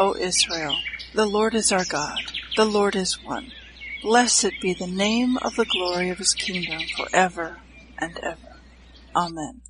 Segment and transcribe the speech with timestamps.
[0.00, 0.76] O Israel,
[1.12, 2.20] the Lord is our God,
[2.54, 3.50] the Lord is one.
[4.00, 7.58] Blessed be the name of the glory of his kingdom forever
[8.00, 8.60] and ever.
[9.16, 9.62] Amen.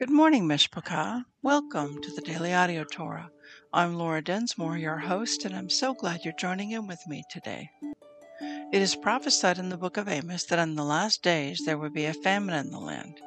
[0.00, 1.22] Good morning, Mishpachah.
[1.40, 3.30] Welcome to the Daily Audio Torah.
[3.72, 7.70] I'm Laura Densmore, your host, and I'm so glad you're joining in with me today.
[8.72, 11.94] It is prophesied in the book of Amos that in the last days there would
[11.94, 13.20] be a famine in the land.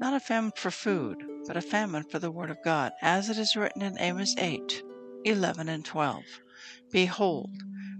[0.00, 3.38] Not a famine for food, but a famine for the word of God, as it
[3.38, 4.82] is written in Amos 8,
[5.24, 6.22] 11 and 12.
[6.90, 7.50] Behold,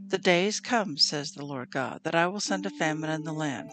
[0.09, 3.33] the days come, says the Lord God, that I will send a famine in the
[3.33, 3.71] land,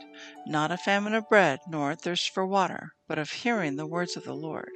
[0.47, 4.16] not a famine of bread, nor a thirst for water, but of hearing the words
[4.16, 4.72] of the Lord.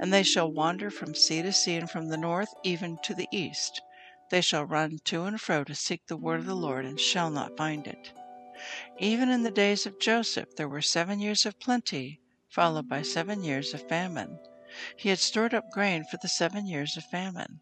[0.00, 3.28] And they shall wander from sea to sea, and from the north even to the
[3.32, 3.80] east.
[4.30, 7.30] They shall run to and fro to seek the word of the Lord, and shall
[7.30, 8.12] not find it.
[8.98, 12.20] Even in the days of Joseph there were seven years of plenty,
[12.50, 14.38] followed by seven years of famine.
[14.96, 17.60] He had stored up grain for the seven years of famine.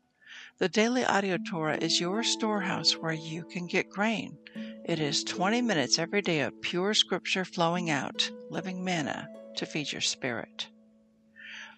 [0.59, 4.39] The Daily Audio Torah is your storehouse where you can get grain.
[4.85, 9.93] It is 20 minutes every day of pure scripture flowing out, living manna to feed
[9.93, 10.69] your spirit.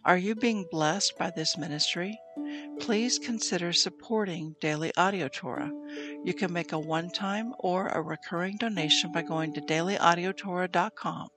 [0.05, 2.19] Are you being blessed by this ministry?
[2.79, 5.71] Please consider supporting Daily Audio Torah.
[6.25, 11.29] You can make a one time or a recurring donation by going to dailyaudiotorah.com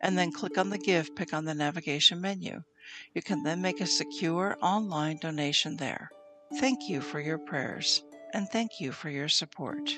[0.00, 2.62] and then click on the Give pick on the navigation menu.
[3.14, 6.10] You can then make a secure online donation there.
[6.58, 9.90] Thank you for your prayers and thank you for your support.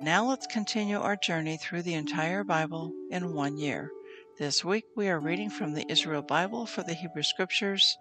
[0.00, 3.90] Now let's continue our journey through the entire Bible in one year.
[4.38, 7.96] This week we are reading from the Israel Bible for the Hebrew Scriptures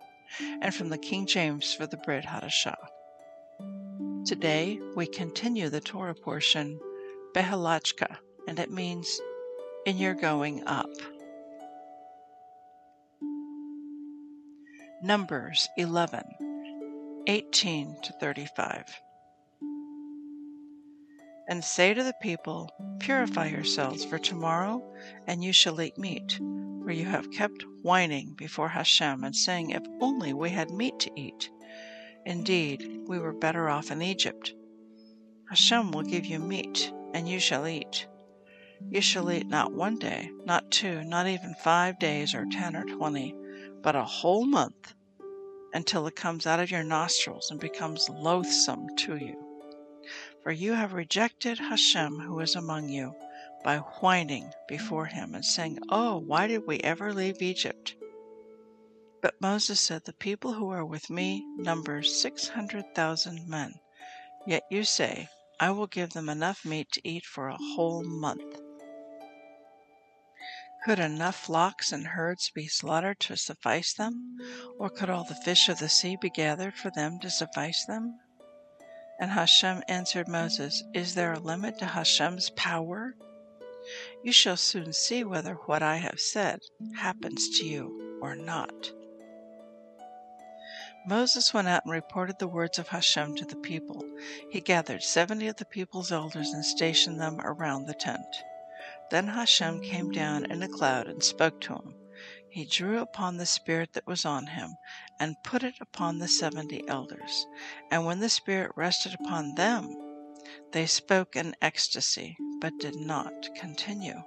[0.62, 2.76] and from the King James for the Brit Hadashah.
[4.26, 6.80] Today we continue the Torah portion
[7.36, 9.20] Beha'alotcha, and it means
[9.86, 10.90] in your going up.
[15.02, 16.24] Numbers 11,
[17.28, 18.86] 18 to 35.
[21.50, 24.82] And say to the people, Purify yourselves for tomorrow,
[25.28, 26.40] and you shall eat meat.
[26.84, 31.12] For you have kept whining before Hashem and saying, If only we had meat to
[31.20, 31.50] eat.
[32.26, 34.54] Indeed, we were better off in Egypt.
[35.50, 38.08] Hashem will give you meat, and you shall eat.
[38.90, 42.84] You shall eat not one day, not two, not even five days, or ten or
[42.84, 43.36] twenty,
[43.82, 44.94] but a whole month,
[45.74, 49.36] until it comes out of your nostrils and becomes loathsome to you.
[50.44, 53.16] For you have rejected Hashem who is among you
[53.64, 57.96] by whining before him and saying, Oh, why did we ever leave Egypt?
[59.22, 63.74] But Moses said, The people who are with me number six hundred thousand men.
[64.46, 65.30] Yet you say,
[65.60, 68.60] I will give them enough meat to eat for a whole month.
[70.86, 74.38] Could enough flocks and herds be slaughtered to suffice them?
[74.78, 78.20] Or could all the fish of the sea be gathered for them to suffice them?
[79.18, 83.16] And Hashem answered Moses, Is there a limit to Hashem's power?
[84.24, 86.60] You shall soon see whether what I have said
[86.98, 88.92] happens to you or not.
[91.06, 94.04] Moses went out and reported the words of Hashem to the people.
[94.50, 98.44] He gathered seventy of the people's elders and stationed them around the tent.
[99.14, 101.94] Then Hashem came down in a cloud and spoke to him.
[102.50, 104.76] He drew upon the Spirit that was on him,
[105.20, 107.46] and put it upon the seventy elders.
[107.92, 109.96] And when the Spirit rested upon them,
[110.72, 114.24] they spoke in ecstasy, but did not continue.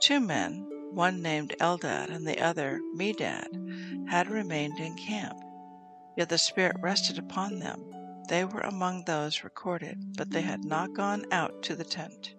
[0.00, 5.38] Two men, one named Eldad and the other Medad, had remained in camp.
[6.16, 7.84] Yet the Spirit rested upon them.
[8.30, 12.34] They were among those recorded, but they had not gone out to the tent.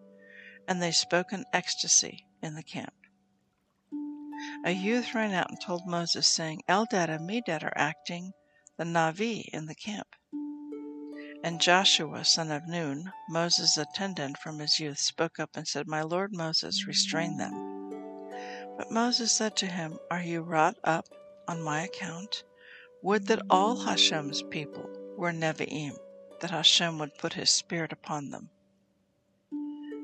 [0.68, 2.94] And they spoke in ecstasy in the camp.
[4.66, 8.34] A youth ran out and told Moses, saying, Eldad and Medad are acting
[8.78, 10.08] the Navi in the camp.
[11.44, 16.02] And Joshua, son of Nun, Moses' attendant from his youth, spoke up and said, My
[16.02, 17.54] lord Moses, restrain them.
[18.78, 21.06] But Moses said to him, Are you wrought up
[21.48, 22.44] on my account?
[23.04, 25.96] Would that all Hashem's people were Nevi'im,
[26.42, 28.50] that Hashem would put his spirit upon them.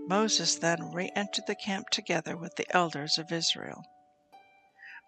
[0.08, 3.86] Moses then re entered the camp together with the elders of Israel.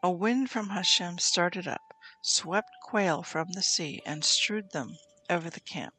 [0.03, 4.97] A wind from Hashem started up, swept quail from the sea, and strewed them
[5.29, 5.95] over the camp,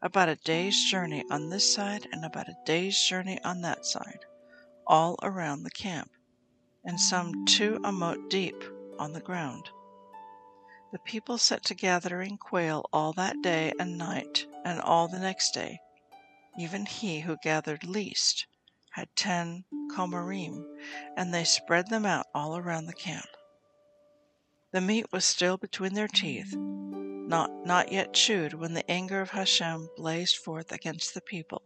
[0.00, 4.24] about a day's journey on this side and about a day's journey on that side,
[4.86, 6.10] all around the camp,
[6.84, 8.64] and some two amot deep
[8.98, 9.68] on the ground.
[10.92, 15.52] The people set to gathering quail all that day and night, and all the next
[15.52, 15.80] day.
[16.58, 18.46] Even he who gathered least
[18.92, 19.64] had ten
[19.94, 20.64] chomerim,
[21.16, 23.26] and they spread them out all around the camp.
[24.72, 29.30] The meat was still between their teeth, not, not yet chewed, when the anger of
[29.30, 31.62] Hashem blazed forth against the people,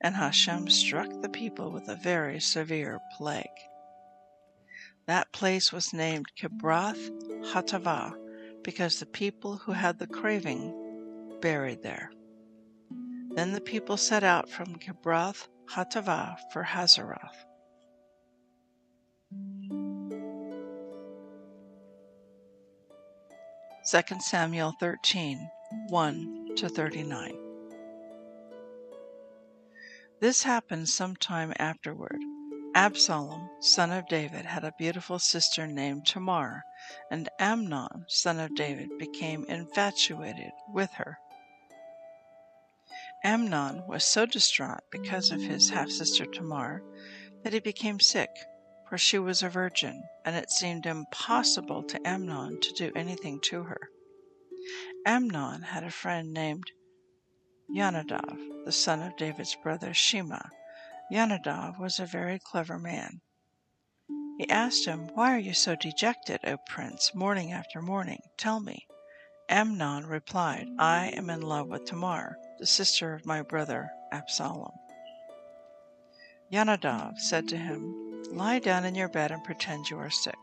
[0.00, 3.46] and Hashem struck the people with a very severe plague.
[5.06, 7.10] That place was named Kibroth
[7.52, 12.10] Hattaavah, because the people who had the craving buried there.
[13.34, 17.44] Then the people set out from Kibroth Hattaavah for Hazeroth.
[23.82, 25.50] Second Samuel 13,
[25.88, 27.36] 1 to 39.
[30.20, 32.18] This happened some time afterward.
[32.76, 36.62] Absalom, son of David, had a beautiful sister named Tamar,
[37.10, 41.18] and Amnon, son of David, became infatuated with her.
[43.24, 46.82] Amnon was so distraught because of his half sister Tamar
[47.42, 48.28] that he became sick,
[48.86, 53.62] for she was a virgin, and it seemed impossible to Amnon to do anything to
[53.62, 53.88] her.
[55.06, 56.70] Amnon had a friend named
[57.74, 60.42] Yonadav, the son of David's brother Shema.
[61.10, 63.22] Yonadav was a very clever man.
[64.36, 68.20] He asked him, Why are you so dejected, O prince, morning after morning?
[68.36, 68.86] Tell me.
[69.48, 74.72] Amnon replied, I am in love with Tamar, the sister of my brother Absalom.
[76.50, 77.94] Yonadav said to him,
[78.30, 80.38] Lie down in your bed and pretend you are sick.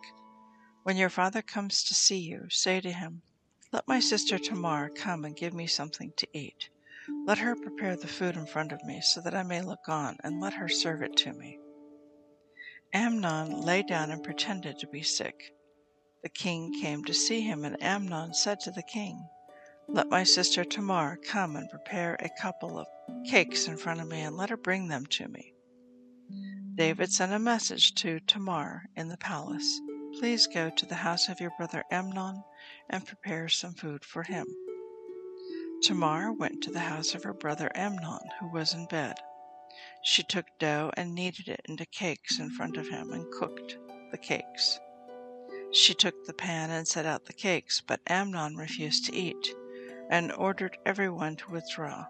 [0.84, 3.24] When your father comes to see you, say to him,
[3.72, 6.70] Let my sister Tamar come and give me something to eat.
[7.26, 10.18] Let her prepare the food in front of me so that I may look on,
[10.24, 11.58] and let her serve it to me.
[12.94, 15.56] Amnon lay down and pretended to be sick.
[16.22, 19.28] The king came to see him, and Amnon said to the king,
[19.94, 22.88] Let my sister Tamar come and prepare a couple of
[23.30, 25.54] cakes in front of me, and let her bring them to me.
[26.76, 29.82] David sent a message to Tamar in the palace
[30.18, 32.42] Please go to the house of your brother Amnon
[32.90, 34.48] and prepare some food for him.
[35.82, 39.18] Tamar went to the house of her brother Amnon, who was in bed.
[40.04, 43.78] She took dough and kneaded it into cakes in front of him and cooked
[44.12, 44.80] the cakes.
[45.74, 49.54] She took the pan and set out the cakes, but Amnon refused to eat,
[50.12, 52.06] and ordered everyone to withdraw.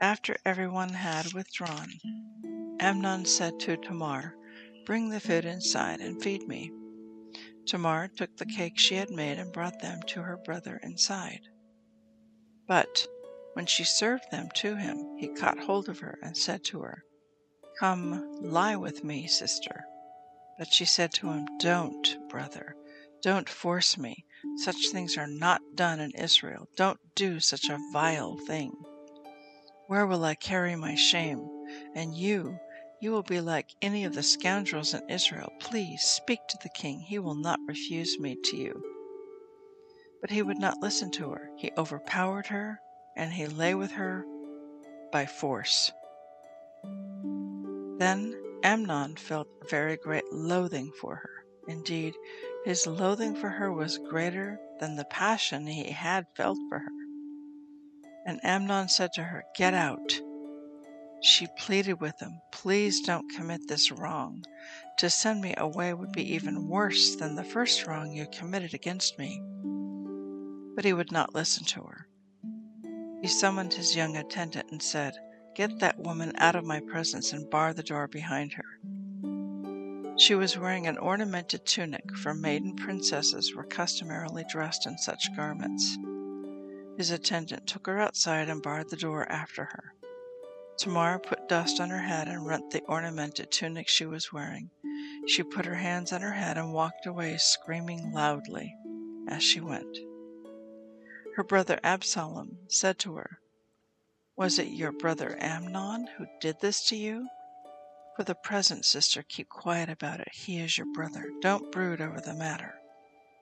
[0.00, 1.88] After everyone had withdrawn,
[2.80, 4.34] Amnon said to Tamar,
[4.84, 6.72] Bring the food inside and feed me.
[7.64, 11.40] Tamar took the cakes she had made and brought them to her brother inside.
[12.66, 13.06] But
[13.54, 17.04] when she served them to him, he caught hold of her and said to her,
[17.78, 19.84] Come, lie with me, sister.
[20.58, 22.74] But she said to him, Don't, brother,
[23.22, 24.24] don't force me.
[24.56, 26.68] Such things are not done in Israel.
[26.76, 28.72] Don't do such a vile thing.
[29.86, 31.48] Where will I carry my shame?
[31.94, 32.58] And you,
[33.00, 35.52] you will be like any of the scoundrels in Israel.
[35.60, 37.00] Please speak to the king.
[37.00, 38.82] He will not refuse me to you.
[40.20, 41.50] But he would not listen to her.
[41.56, 42.80] He overpowered her,
[43.16, 44.24] and he lay with her
[45.12, 45.92] by force.
[47.98, 51.35] Then Amnon felt very great loathing for her.
[51.68, 52.14] Indeed,
[52.64, 56.92] his loathing for her was greater than the passion he had felt for her.
[58.24, 60.20] And Amnon said to her, Get out.
[61.22, 64.44] She pleaded with him, Please don't commit this wrong.
[64.98, 69.18] To send me away would be even worse than the first wrong you committed against
[69.18, 69.40] me.
[70.74, 72.06] But he would not listen to her.
[73.22, 75.14] He summoned his young attendant and said,
[75.54, 78.78] Get that woman out of my presence and bar the door behind her.
[80.18, 85.98] She was wearing an ornamented tunic, for maiden princesses were customarily dressed in such garments.
[86.96, 89.92] His attendant took her outside and barred the door after her.
[90.78, 94.70] Tamar put dust on her head and rent the ornamented tunic she was wearing.
[95.26, 98.74] She put her hands on her head and walked away, screaming loudly
[99.28, 99.98] as she went.
[101.36, 103.40] Her brother Absalom said to her,
[104.34, 107.28] was it your brother Amnon who did this to you?
[108.16, 110.32] For the present, sister, keep quiet about it.
[110.32, 111.30] He is your brother.
[111.42, 112.74] Don't brood over the matter.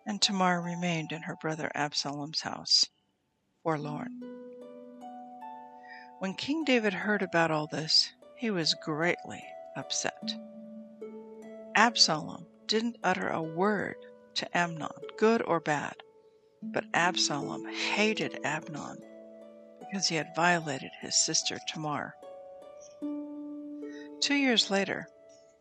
[0.05, 2.87] And Tamar remained in her brother Absalom's house,
[3.63, 4.21] forlorn.
[6.19, 9.45] When King David heard about all this, he was greatly
[9.77, 10.35] upset.
[11.77, 13.97] Absalom didn't utter a word
[14.35, 15.95] to Amnon, good or bad.
[16.61, 18.99] But Absalom hated Amnon
[19.79, 22.15] because he had violated his sister Tamar.
[24.25, 25.07] Two years later,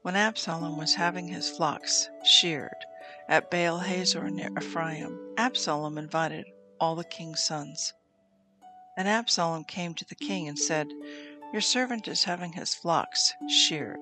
[0.04, 2.86] when Absalom was having his flocks sheared
[3.28, 6.46] at Baal Hazor near Ephraim, Absalom invited
[6.80, 7.92] all the king's sons.
[8.96, 10.88] And Absalom came to the king and said,
[11.52, 14.00] Your servant is having his flocks sheared.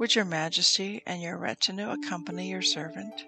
[0.00, 3.24] Would your majesty and your retinue accompany your servant?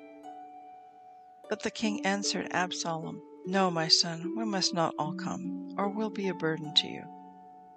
[1.49, 6.11] But the king answered Absalom, No, my son, we must not all come, or we'll
[6.11, 7.15] be a burden to you.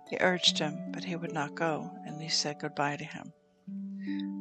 [0.09, 3.31] He urged him, but he would not go, and he said goodbye to him.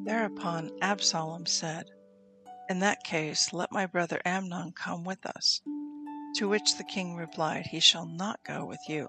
[0.06, 1.90] Thereupon Absalom said,
[2.70, 5.60] In that case, let my brother Amnon come with us.
[6.36, 9.08] To which the king replied, He shall not go with you.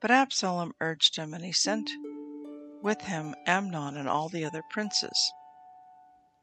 [0.00, 1.90] But Absalom urged him, and he sent
[2.82, 5.32] with him Amnon and all the other princes.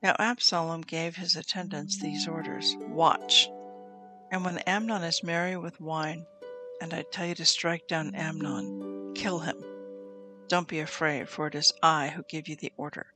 [0.02, 3.50] Now Absalom gave his attendants these orders Watch,
[4.30, 6.26] and when Amnon is merry with wine,
[6.82, 9.64] and I tell you to strike down Amnon, kill him.
[10.48, 13.08] Don't be afraid, for it is I who give you the order.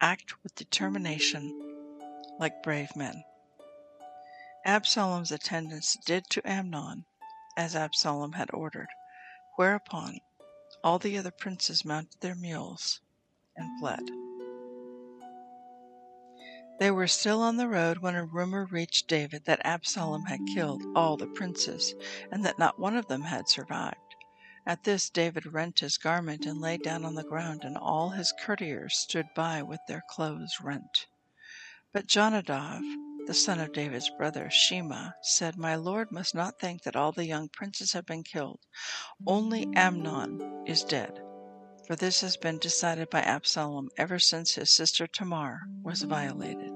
[0.00, 1.52] Act with determination
[2.38, 3.24] like brave men.
[4.64, 7.04] Absalom's attendants did to Amnon
[7.56, 8.88] as Absalom had ordered,
[9.56, 10.20] whereupon
[10.82, 13.00] all the other princes mounted their mules
[13.56, 14.10] and fled.
[16.82, 20.82] They were still on the road when a rumor reached David that Absalom had killed
[20.96, 21.94] all the princes,
[22.28, 24.16] and that not one of them had survived.
[24.66, 28.32] At this David rent his garment and lay down on the ground, and all his
[28.32, 31.06] courtiers stood by with their clothes rent.
[31.92, 32.82] But Jonadab,
[33.28, 37.26] the son of David's brother Shema, said, My lord must not think that all the
[37.26, 38.58] young princes have been killed.
[39.24, 41.16] Only Amnon is dead.
[41.86, 46.71] For this has been decided by Absalom ever since his sister Tamar was violated.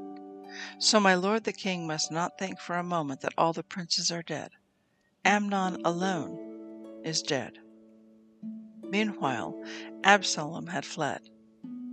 [0.78, 4.10] So my lord the king must not think for a moment that all the princes
[4.10, 4.50] are dead.
[5.24, 7.58] Amnon alone is dead.
[8.82, 9.60] Meanwhile,
[10.04, 11.20] Absalom had fled.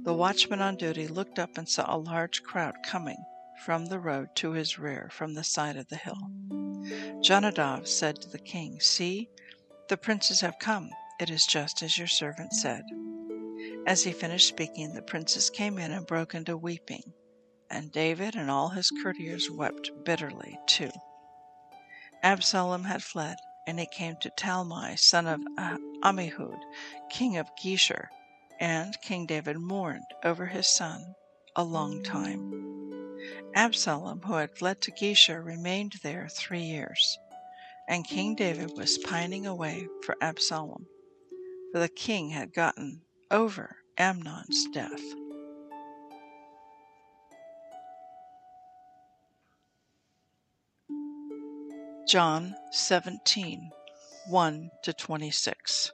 [0.03, 3.17] The watchman on duty looked up and saw a large crowd coming
[3.65, 6.29] from the road to his rear from the side of the hill.
[7.21, 9.29] Jonadab said to the king, See,
[9.89, 10.89] the princes have come.
[11.19, 12.83] It is just as your servant said.
[13.87, 17.13] As he finished speaking, the princes came in and broke into weeping,
[17.69, 20.91] and David and all his courtiers wept bitterly too.
[22.23, 25.41] Absalom had fled, and he came to Talmai, son of
[26.03, 26.59] Ammihud,
[27.09, 28.07] king of Geshur,
[28.59, 31.15] and King David mourned over his son
[31.55, 32.53] a long time.
[33.55, 37.19] Absalom, who had fled to Geshur, remained there three years,
[37.87, 40.87] and King David was pining away for Absalom,
[41.71, 43.01] for the king had gotten
[43.31, 45.22] over Amnon's death.
[52.05, 53.71] John 17
[54.27, 55.91] 1 to 26.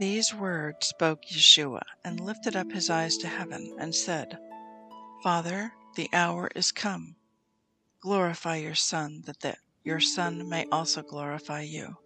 [0.00, 4.36] These words spoke Yeshua, and lifted up his eyes to heaven, and said,
[5.22, 7.14] Father, the hour is come.
[8.00, 11.98] Glorify your Son, that the, your Son may also glorify you,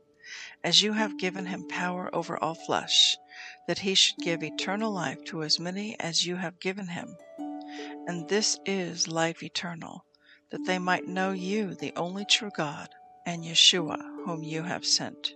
[0.62, 3.16] as you have given him power over all flesh,
[3.66, 7.16] that he should give eternal life to as many as you have given him.
[8.06, 10.04] And this is life eternal,
[10.50, 12.88] that they might know you, the only true God,
[13.24, 15.32] and Yeshua, whom you have sent.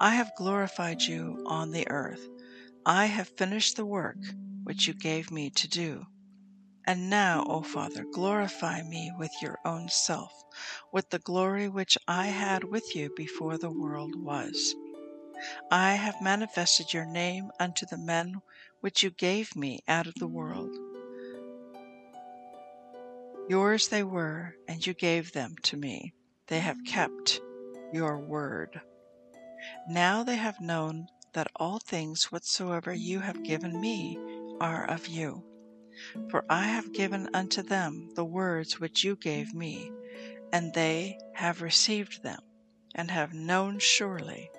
[0.00, 2.26] I have glorified you on the earth.
[2.84, 4.16] I have finished the work
[4.64, 6.06] which you gave me to do.
[6.84, 10.32] And now, O Father, glorify me with your own self,
[10.92, 14.74] with the glory which I had with you before the world was.
[15.70, 18.40] I have manifested your name unto the men
[18.80, 20.74] which you gave me out of the world.
[23.48, 26.14] Yours they were, and you gave them to me.
[26.46, 27.40] They have kept
[27.92, 28.80] your word.
[29.88, 34.18] Now they have known that all things whatsoever you have given me
[34.60, 35.44] are of you.
[36.30, 39.90] For I have given unto them the words which you gave me,
[40.52, 42.40] and they have received them,
[42.94, 44.50] and have known surely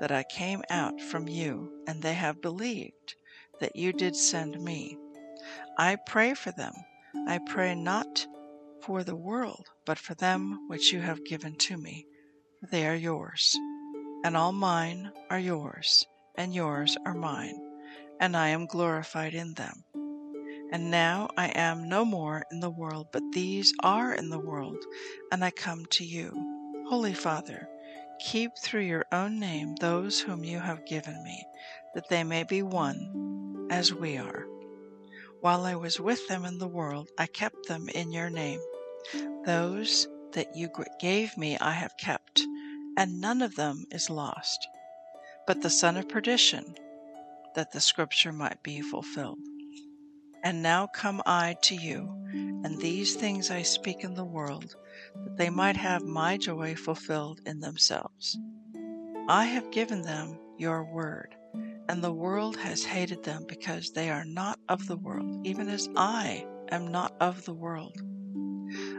[0.00, 3.14] that I came out from you, and they have believed
[3.60, 4.98] that you did send me.
[5.78, 6.72] I pray for them.
[7.28, 8.26] I pray not
[8.82, 12.06] for the world, but for them which you have given to me,
[12.60, 13.56] for they are yours
[14.24, 17.60] and all mine are yours, and yours are mine,
[18.20, 19.84] and I am glorified in them.
[20.70, 24.78] And now I am no more in the world, but these are in the world,
[25.32, 26.30] and I come to you.
[26.88, 27.68] Holy Father,
[28.20, 31.44] keep through your own name those whom you have given me,
[31.94, 34.46] that they may be one, as we are.
[35.40, 38.60] While I was with them in the world, I kept them in your name.
[39.44, 42.42] Those that you gave me I have kept,
[42.96, 44.66] and none of them is lost,
[45.46, 46.74] but the son of perdition,
[47.54, 49.38] that the scripture might be fulfilled.
[50.44, 54.74] And now come I to you, and these things I speak in the world,
[55.24, 58.38] that they might have my joy fulfilled in themselves.
[59.28, 61.34] I have given them your word
[61.88, 65.88] and the world has hated them because they are not of the world, even as
[65.96, 68.00] I am not of the world.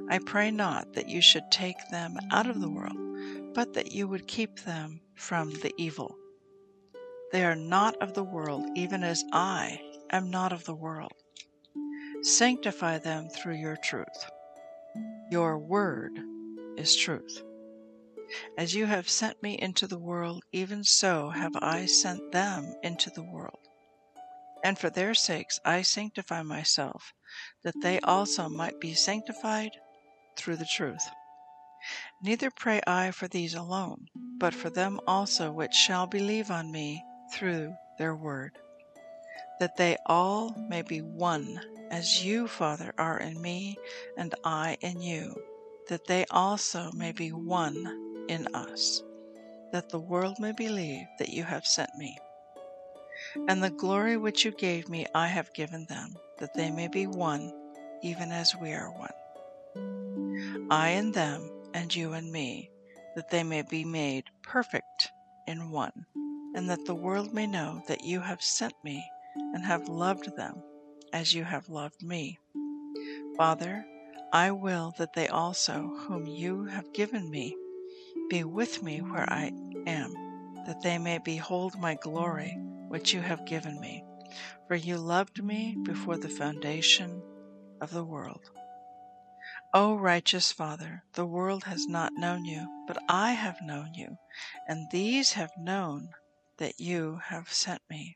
[0.09, 4.07] I pray not that you should take them out of the world, but that you
[4.07, 6.17] would keep them from the evil.
[7.31, 9.81] They are not of the world, even as I
[10.11, 11.13] am not of the world.
[12.21, 14.29] Sanctify them through your truth.
[15.31, 16.19] Your word
[16.77, 17.41] is truth.
[18.57, 23.09] As you have sent me into the world, even so have I sent them into
[23.09, 23.59] the world.
[24.63, 27.13] And for their sakes I sanctify myself,
[27.63, 29.71] that they also might be sanctified
[30.35, 31.09] through the truth.
[32.21, 37.03] Neither pray I for these alone, but for them also which shall believe on me
[37.31, 38.51] through their word,
[39.59, 41.59] that they all may be one,
[41.91, 43.77] as you, Father, are in me,
[44.17, 45.35] and I in you,
[45.89, 49.03] that they also may be one in us,
[49.71, 52.17] that the world may believe that you have sent me.
[53.47, 57.07] And the glory which you gave me I have given them, that they may be
[57.07, 57.51] one,
[58.01, 59.11] even as we are one.
[60.69, 62.69] I and them, and you and me,
[63.15, 65.11] that they may be made perfect
[65.47, 66.05] in one,
[66.55, 69.03] and that the world may know that you have sent me
[69.53, 70.61] and have loved them
[71.11, 72.39] as you have loved me.
[73.37, 73.85] Father,
[74.31, 77.55] I will that they also, whom you have given me,
[78.29, 79.51] be with me where I
[79.85, 80.13] am,
[80.65, 82.55] that they may behold my glory,
[82.87, 84.03] which you have given me.
[84.67, 87.21] For you loved me before the foundation
[87.79, 88.49] of the world.
[89.75, 94.19] O righteous Father, the world has not known you, but I have known you,
[94.67, 96.09] and these have known
[96.57, 98.15] that you have sent me.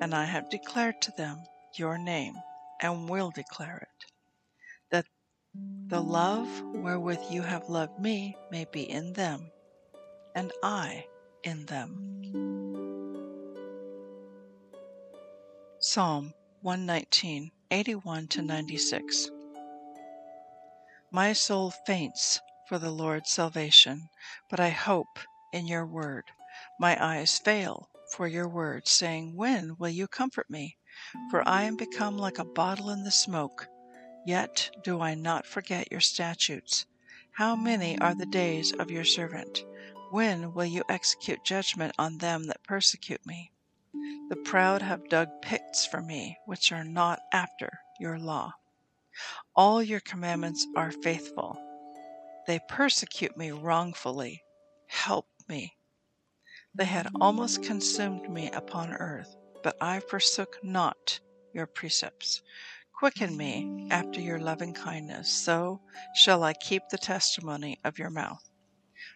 [0.00, 1.42] And I have declared to them
[1.74, 2.36] your name,
[2.80, 4.06] and will declare it,
[4.90, 5.04] that
[5.88, 9.50] the love wherewith you have loved me may be in them,
[10.34, 11.04] and I
[11.44, 12.08] in them.
[15.80, 16.32] Psalm
[16.62, 19.30] 119, 81 to 96.
[21.12, 24.08] My soul faints for the Lord's salvation,
[24.50, 25.18] but I hope
[25.52, 26.24] in your word.
[26.80, 30.78] My eyes fail for your word, saying, When will you comfort me?
[31.30, 33.68] For I am become like a bottle in the smoke
[34.24, 36.86] Yet do I not forget your statutes.
[37.32, 39.64] How many are the days of your servant?
[40.10, 43.50] When will you execute judgment on them that persecute me?
[44.28, 48.52] The proud have dug pits for me, which are not after your law.
[49.54, 51.58] All your commandments are faithful.
[52.46, 54.42] They persecute me wrongfully.
[54.86, 55.76] Help me.
[56.74, 61.20] They had almost consumed me upon earth, but I forsook not
[61.52, 62.40] your precepts.
[62.94, 65.82] Quicken me after your loving kindness, so
[66.14, 68.48] shall I keep the testimony of your mouth.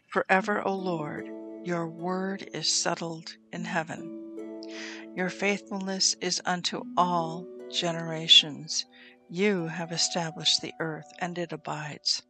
[0.08, 1.30] Forever, O Lord,
[1.64, 4.22] your word is settled in heaven.
[5.14, 8.84] Your faithfulness is unto all generations.
[9.28, 12.22] You have established the earth, and it abides.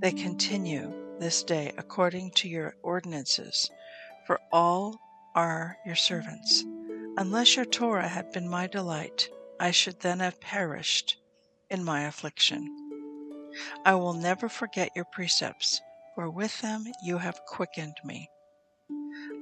[0.00, 3.70] They continue this day according to your ordinances,
[4.26, 4.98] for all
[5.34, 6.64] are your servants.
[7.16, 9.28] Unless your Torah had been my delight,
[9.60, 11.16] I should then have perished
[11.70, 12.68] in my affliction.
[13.84, 15.80] I will never forget your precepts,
[16.14, 18.28] for with them you have quickened me.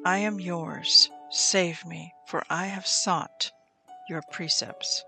[0.05, 1.11] I am yours.
[1.31, 3.51] Save me, for I have sought
[4.09, 5.05] your precepts.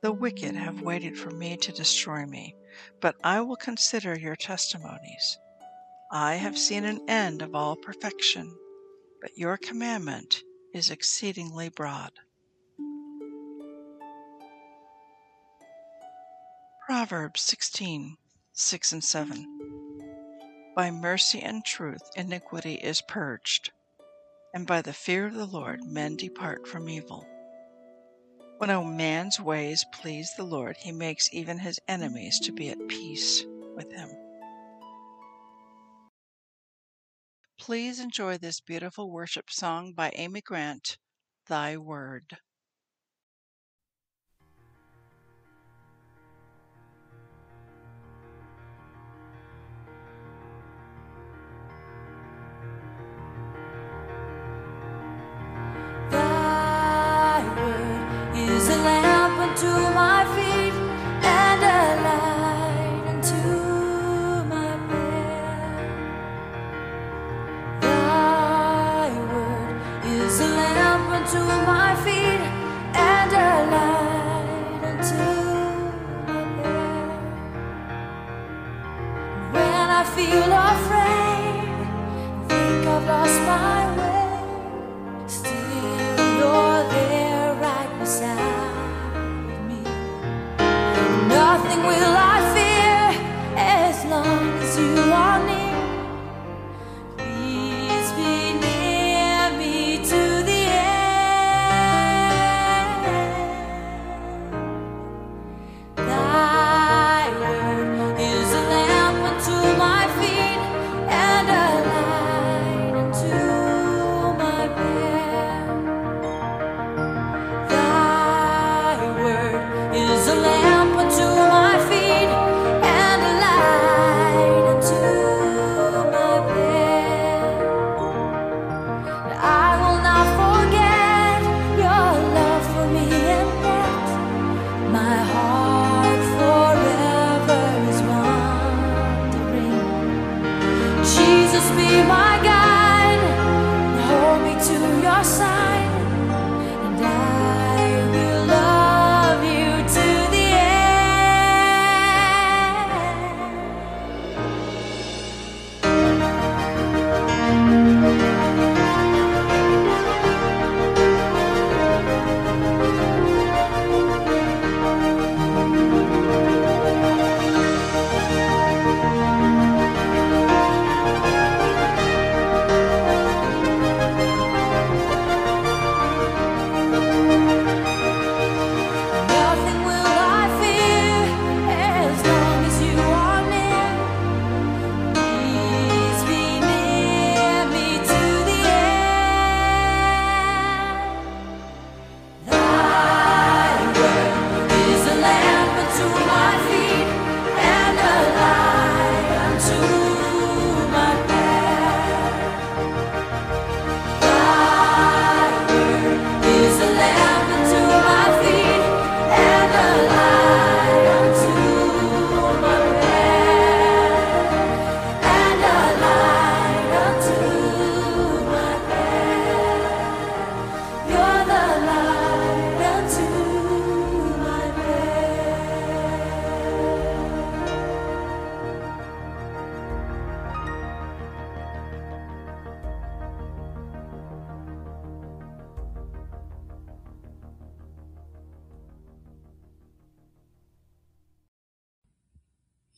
[0.00, 2.54] The wicked have waited for me to destroy me,
[3.00, 5.38] but I will consider your testimonies.
[6.12, 8.56] I have seen an end of all perfection,
[9.20, 12.12] but your commandment is exceedingly broad.
[16.86, 18.16] Proverbs 16,
[18.52, 20.72] 6 and 7.
[20.76, 23.72] By mercy and truth iniquity is purged,
[24.54, 27.26] and by the fear of the Lord men depart from evil.
[28.58, 32.88] When a man's ways please the Lord, he makes even his enemies to be at
[32.88, 33.44] peace
[33.76, 34.10] with him.
[37.56, 40.98] Please enjoy this beautiful worship song by Amy Grant,
[41.46, 42.38] Thy Word.